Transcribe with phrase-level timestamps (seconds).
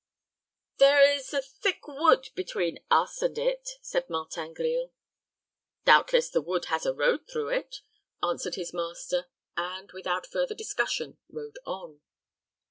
[0.79, 4.91] "There is a thick wood between us and it," said Martin Grille.
[5.85, 7.81] "Doubtless the wood has a road through it,"
[8.23, 12.01] answered his master; and, without further discussion, rode on.